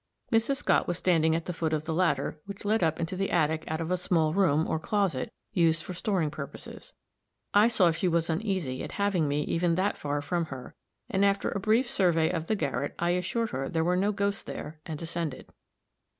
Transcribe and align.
Mrs. 0.31 0.55
Scott 0.57 0.87
was 0.87 0.97
standing 0.97 1.35
at 1.35 1.45
the 1.45 1.53
foot 1.53 1.73
of 1.73 1.85
the 1.85 1.93
ladder, 1.93 2.41
which 2.45 2.65
led 2.65 2.81
up 2.81 2.99
into 2.99 3.15
the 3.15 3.29
attic 3.29 3.63
out 3.67 3.79
of 3.79 3.91
a 3.91 3.97
small 3.97 4.33
room, 4.33 4.65
or 4.67 4.79
closet, 4.79 5.31
used 5.53 5.83
for 5.83 5.93
storing 5.93 6.31
purposes. 6.31 6.93
I 7.53 7.67
saw 7.67 7.91
she 7.91 8.07
was 8.07 8.27
uneasy 8.27 8.81
at 8.83 8.93
having 8.93 9.27
me 9.27 9.43
even 9.43 9.75
that 9.75 9.97
far 9.97 10.23
from 10.23 10.45
her, 10.45 10.73
and 11.07 11.23
after 11.23 11.49
a 11.51 11.59
brief 11.59 11.87
survey 11.87 12.31
of 12.31 12.47
the 12.47 12.55
garret, 12.55 12.95
I 12.97 13.11
assured 13.11 13.51
her 13.51 13.69
there 13.69 13.83
were 13.85 13.95
no 13.95 14.11
ghosts 14.11 14.41
there, 14.41 14.79
and 14.87 14.97
descended. 14.97 15.51